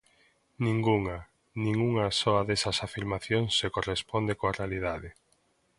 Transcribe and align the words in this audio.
Ningunha, 0.65 1.17
nin 1.63 1.77
unha 1.89 2.07
soa 2.19 2.41
desas 2.49 2.77
afirmacións 2.87 3.49
se 3.59 3.67
corresponde 3.75 4.37
coa 4.39 4.55
realidade. 4.59 5.09